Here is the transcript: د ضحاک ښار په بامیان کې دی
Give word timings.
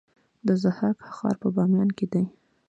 د 0.47 0.49
ضحاک 0.63 0.97
ښار 1.15 1.35
په 1.41 1.47
بامیان 1.55 1.89
کې 1.97 2.05
دی 2.13 2.23